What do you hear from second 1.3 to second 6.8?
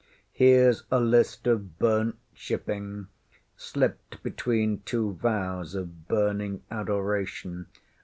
of burnt shipping slipped between two vows of burning